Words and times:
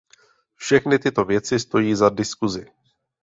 Všechny 0.55 0.99
tyto 0.99 1.25
věci 1.25 1.59
stojí 1.59 1.95
za 1.95 2.09
diskusi. 2.09 2.65